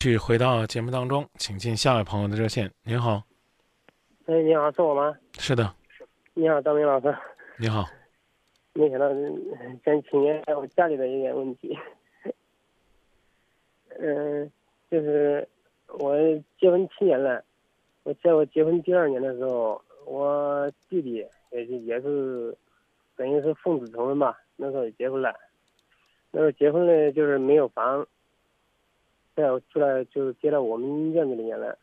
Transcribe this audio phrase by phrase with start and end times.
[0.00, 2.70] 继续回到节目当中，请进下位朋友的热线。
[2.84, 3.20] 您好，
[4.26, 5.12] 哎，你好，是我吗？
[5.40, 5.74] 是的，
[6.34, 7.12] 你好，张明老师。
[7.56, 7.84] 你好，
[8.74, 11.76] 没想到嗯想请教我家里的一点问题。
[13.98, 14.48] 嗯，
[14.88, 15.48] 就是
[15.88, 16.16] 我
[16.60, 17.42] 结婚七年了，
[18.04, 22.56] 我在我结婚第二年的时候，我弟弟也是也是
[23.16, 25.34] 等于是奉子成婚吧，那时候也结婚了。
[26.30, 28.06] 那时候结婚了就是没有房，
[29.38, 31.78] 再出来就接到我们院子里面了。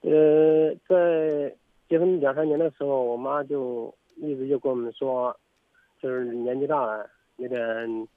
[0.00, 1.54] 呃，在
[1.86, 5.38] 结婚两三年的时候，我妈就一直就跟我们说，
[6.00, 8.08] 就是年纪大了，有点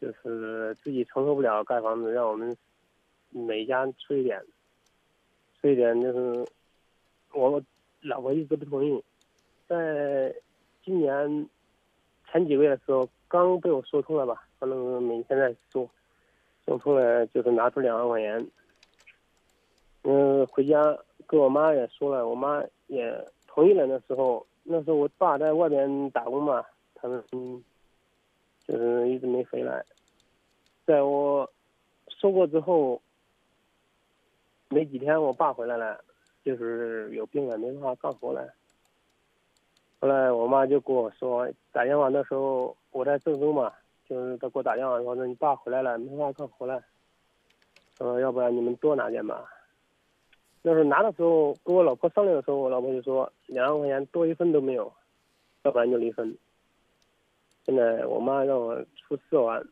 [0.00, 2.56] 就是自己承受不了盖房子，让我们
[3.28, 4.42] 每家出一点，
[5.60, 6.46] 出一点就是
[7.34, 7.62] 我
[8.00, 9.04] 老婆一直不同意，
[9.68, 10.34] 在
[10.82, 11.46] 今年
[12.30, 15.86] 前几个月的时候，刚被我说通了吧，反正每天在说，
[16.66, 18.46] 说通了就是拿出两万块钱，
[20.02, 20.82] 嗯，回家
[21.26, 23.12] 跟我妈也说了，我妈也
[23.46, 23.86] 同意了。
[23.86, 27.62] 那时候，那时候我爸在外边打工嘛，他们嗯，
[28.66, 29.84] 就是一直没回来。
[30.86, 31.50] 在我
[32.08, 33.00] 说过之后，
[34.68, 36.02] 没几天我爸回来了，
[36.44, 38.52] 就是有病了，没办法干活了。
[40.00, 43.72] 后来我妈就跟我说，打电话那时候我在郑州嘛，
[44.08, 46.82] 就是他给我打电话说，那你爸回来了，没办法干活了，
[47.98, 49.44] 说要不然你们多拿点吧。
[50.62, 54.92] 那时候拿的时候，跟我老婆商量的时候，我老婆就说两万块钱多一分都没有，
[55.62, 56.36] 要不然就离婚。
[57.64, 59.66] 现在我妈让我出四万，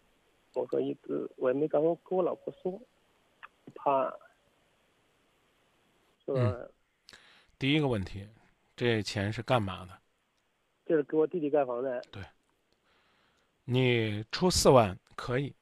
[0.55, 2.81] 我说一直我也没敢跟我老婆说，
[3.75, 4.13] 怕
[6.25, 6.69] 说、嗯
[7.59, 8.27] 第一个问题，
[8.75, 9.93] 这钱是干嘛的？
[10.85, 12.03] 就是给我弟弟盖房的。
[13.65, 15.55] 你出四万可以，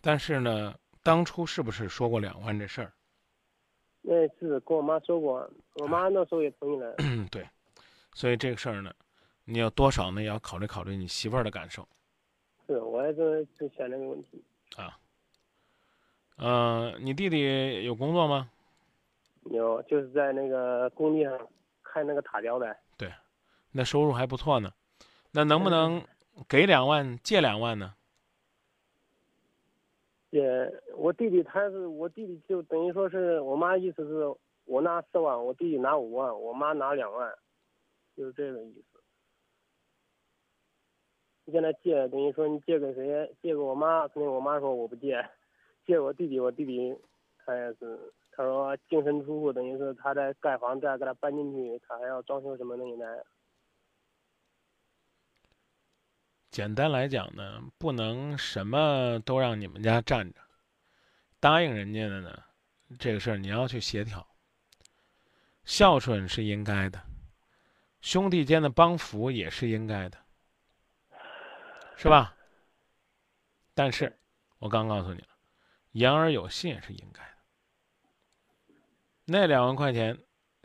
[0.00, 2.92] 但是呢，当初是不是说过两万这事儿？
[4.02, 6.94] 那次跟我妈说过，我妈那时候也同意了。
[6.98, 7.48] 嗯，对，
[8.12, 8.92] 所以这个事儿呢，
[9.44, 11.88] 你要多少呢，也要考虑考虑你媳妇儿的感受
[12.66, 14.44] 是，我也是就想这个问题。
[14.76, 14.98] 啊。
[16.36, 18.50] 呃，你弟弟有工作吗？
[19.44, 21.48] 有，就是在那个工地上
[21.82, 22.76] 开那个塔吊的。
[22.96, 23.12] 对
[23.70, 24.70] 那收入还不错呢，
[25.30, 26.04] 那能不能
[26.48, 27.94] 给两万借两万呢？
[30.30, 30.42] 也，
[30.96, 34.24] 我弟弟他是我弟弟，就等于说是我妈意思是
[34.64, 37.32] 我拿四万，我弟弟拿五万，我妈拿两万，
[38.16, 39.00] 就是这个意思。
[41.44, 43.32] 你现在借，等于说你借给谁？
[43.40, 45.24] 借给我妈，肯定我妈说我不借，
[45.86, 46.96] 借我弟弟，我弟弟
[47.44, 53.24] 他也是，他说净身出户，等于是他在盖房，再给他搬进去，他还要装修什么的，现在。
[56.54, 60.40] 简单来讲呢，不能什么都让你们家占着，
[61.40, 62.44] 答应人家的呢，
[62.96, 64.24] 这个事儿你要去协调。
[65.64, 67.02] 孝顺是应该的，
[68.00, 70.16] 兄弟间的帮扶也是应该的，
[71.96, 72.36] 是吧？
[73.74, 74.16] 但是，
[74.60, 75.28] 我刚告诉你了，
[75.90, 78.74] 言而有信也是应该的。
[79.24, 80.16] 那两万块钱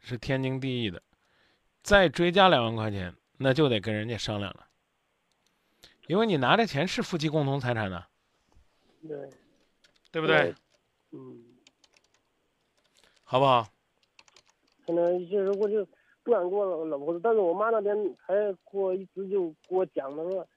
[0.03, 1.01] 是天经地义的，
[1.81, 4.68] 再追加两万块钱，那就得跟人家商量了。
[6.09, 8.03] 因为你拿这钱是夫妻共同财产的，
[9.07, 9.29] 对，
[10.11, 10.55] 对不对？
[11.11, 11.45] 嗯，
[13.23, 13.67] 好不好？
[14.87, 15.87] 可能就是我就
[16.23, 20.47] 不敢跟我老婆说，但是我妈那边还给我一直就给我讲，她说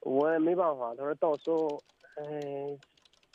[0.00, 1.80] 我也没办法，她说到时候，
[2.16, 2.76] 哎，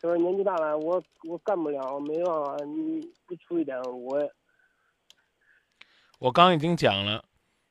[0.02, 4.30] 她说年纪大了，我我干不了，没办法，你不出一点，我
[6.20, 7.24] 我刚已经讲了，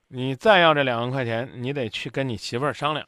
[0.08, 3.06] 你再要这两万块钱，你得去跟你媳妇儿商量。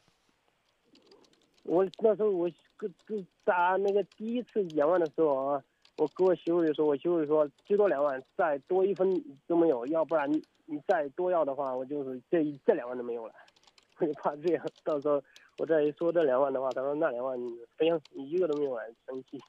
[1.65, 5.63] 我那时候我跟跟打那个第一次两万的时候啊，
[5.97, 9.07] 我跟我媳妇儿说，我媳妇儿说最多两万，再多一分
[9.47, 13.33] 都没有，要不然你你再多要的话，我就是这这两万都没有了。
[13.97, 15.23] 我就怕这样，到时候
[15.57, 17.39] 我再说这两万的话，他说那两万
[17.77, 19.39] 非常你一个都没有啊，生气。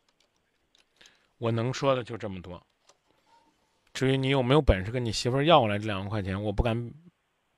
[1.38, 2.62] 我能说的就这么多。
[3.92, 6.92] 至于你有没有本事跟你媳妇儿要过来这两万块钱，我不敢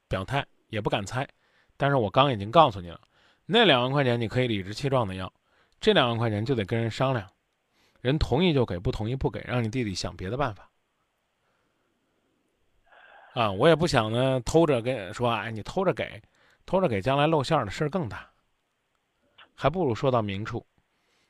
[0.09, 1.29] 表态，也不敢猜。
[1.77, 3.01] 但是我刚已经告诉你了，
[3.51, 5.33] 那两万块钱你可以理直气壮的要，
[5.81, 7.27] 这两万块钱就得跟人商量，
[8.03, 10.71] 人同意就给，不同意不给，让你弟弟想别的办法。
[13.33, 16.21] 啊，我也不想呢偷着跟说，哎，你偷着给，
[16.67, 18.29] 偷着给，将来露馅的事儿更大，
[19.55, 20.67] 还不如说到明处。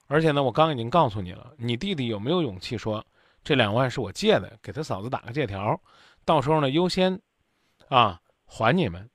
[0.09, 3.07] 而且呢，我刚已经告诉你了，你弟弟有没有勇气说
[3.45, 5.81] 这两万是我借的，给他嫂子打个借条，
[6.25, 7.21] 到时候呢优先
[7.89, 9.09] 啊还你们。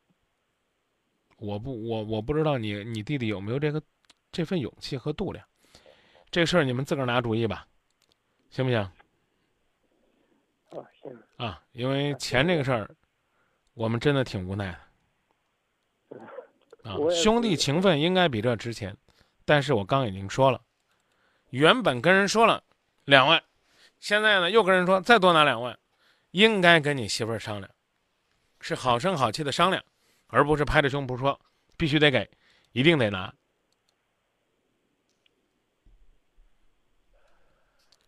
[1.44, 3.84] 我不，我我不知道你你弟弟有没有这个
[4.32, 5.46] 这份勇气和度量，
[6.32, 7.68] 这事儿你们自个儿拿主意吧。
[8.50, 8.80] 行不行？
[8.80, 8.92] 啊，
[11.02, 12.90] 行，啊，因为钱这个事儿，
[13.74, 16.20] 我们真的挺无奈的。
[16.90, 18.96] 啊兄弟情分应该比这值钱，
[19.44, 20.62] 但是我刚已经说了，
[21.50, 22.64] 原本跟人说了
[23.04, 23.44] 两万，
[24.00, 25.78] 现在呢又跟人说再多拿两万，
[26.32, 27.70] 应该跟你媳妇儿商量，
[28.62, 29.84] 是好声好气的商量，
[30.34, 31.40] 而不是拍着胸脯说
[31.78, 32.28] 必须得给，
[32.72, 33.32] 一定得拿，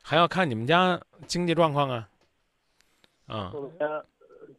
[0.02, 2.10] 还要看你们家经济状况啊。
[3.28, 4.06] 啊，我们家呃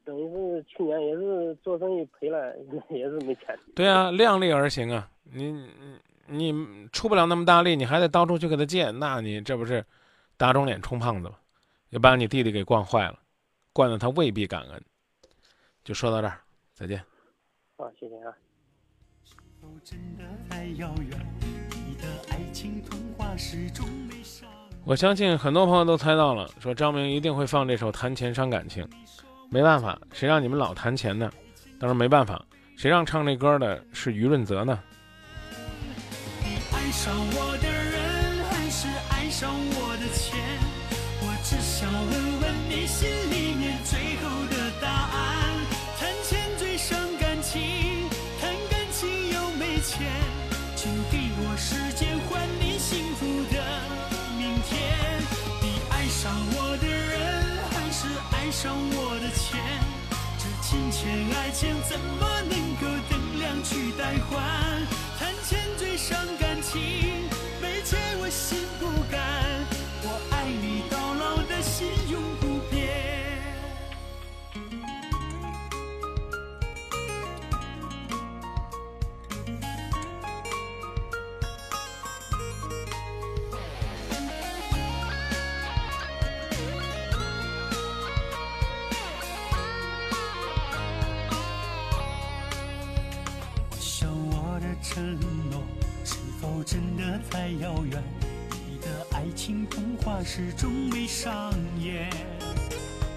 [0.04, 2.56] 等于是去年也是做生意赔了，
[2.90, 3.58] 也是没钱。
[3.74, 5.10] 对啊，量力而行啊！
[5.24, 5.50] 你
[6.26, 9.84] 你你出不了那么大力，你还得到处去给他借，那你这不是
[10.36, 11.36] 打肿脸充胖子吗？
[11.90, 13.18] 也把你弟弟给惯坏了，
[13.72, 14.84] 惯得他未必感恩。
[15.82, 16.40] 就说到这儿，
[16.72, 17.04] 再见。
[17.78, 18.32] 好，谢谢啊。
[19.60, 21.18] 否真的太遥远？
[21.86, 24.48] 你的爱情童话始终没上。
[24.82, 28.82] 我相信很多朋友都猜到了，说张明一定会放这首《谈钱伤感情》。
[29.50, 31.30] 没办法，谁让你们老谈钱呢？
[31.78, 32.42] 当然没办法，
[32.78, 34.82] 谁让唱这歌的是余润泽呢？
[36.40, 39.85] 你爱上我的人，还是爱上我
[60.76, 64.44] 金钱爱情怎么能够等量去代换？
[65.18, 67.30] 谈钱最伤感情，
[67.62, 69.18] 没钱我心不甘。
[70.02, 71.14] 我爱你到
[94.96, 95.04] 承
[95.50, 95.62] 诺
[96.06, 98.02] 是否真的太遥远？
[98.50, 102.08] 你的爱情童话始终没上演。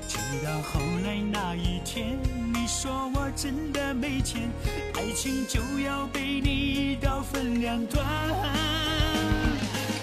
[0.05, 2.19] 直到后来那一天，
[2.53, 4.49] 你说我真的没钱，
[4.95, 8.05] 爱情就要被你一刀分两段。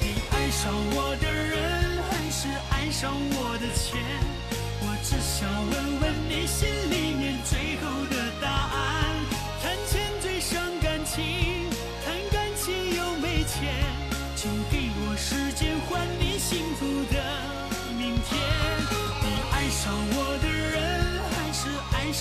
[0.01, 4.01] 你爱上我的人，还是爱上我的钱？
[4.81, 5.86] 我只想问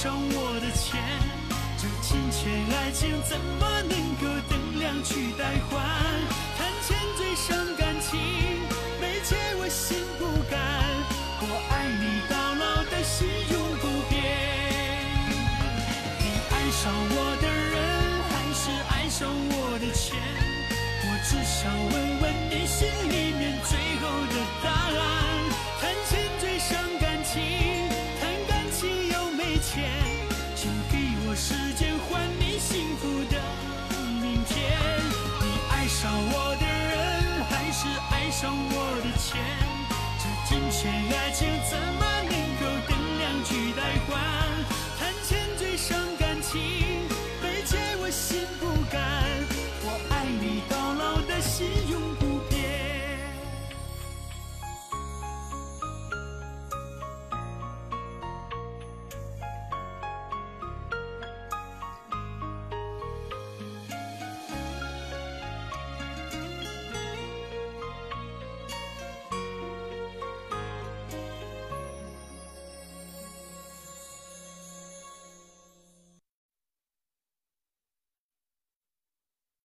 [0.05, 1.01] 上我的钱？
[1.81, 5.81] 这金钱爱情怎么能够等量去代换？
[6.55, 8.21] 谈钱最伤感情，
[9.01, 10.61] 没钱我心不甘。
[11.41, 14.21] 我爱你到老的心永不变。
[16.21, 16.23] 你
[16.53, 20.21] 爱上我的人，还是爱上我的钱？
[21.01, 25.01] 我只想问问你心里面最后的答案。
[25.81, 27.89] 谈钱最伤感情，
[28.21, 29.89] 谈感情又没钱，